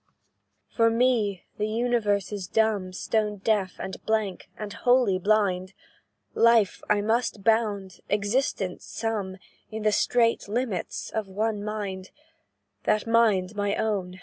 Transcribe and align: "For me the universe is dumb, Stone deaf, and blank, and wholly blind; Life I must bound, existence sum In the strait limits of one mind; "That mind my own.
"For 0.67 0.89
me 0.89 1.43
the 1.59 1.67
universe 1.67 2.31
is 2.31 2.47
dumb, 2.47 2.91
Stone 2.91 3.41
deaf, 3.43 3.75
and 3.79 4.03
blank, 4.03 4.49
and 4.57 4.73
wholly 4.73 5.19
blind; 5.19 5.75
Life 6.33 6.81
I 6.89 7.01
must 7.01 7.43
bound, 7.43 7.99
existence 8.09 8.83
sum 8.83 9.37
In 9.69 9.83
the 9.83 9.91
strait 9.91 10.47
limits 10.47 11.11
of 11.11 11.27
one 11.27 11.63
mind; 11.63 12.09
"That 12.85 13.05
mind 13.05 13.55
my 13.55 13.75
own. 13.75 14.19